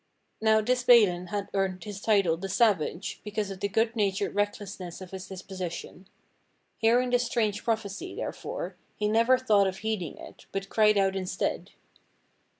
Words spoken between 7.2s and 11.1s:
strange prophecy, therefore, he never thought of heeding it, but cried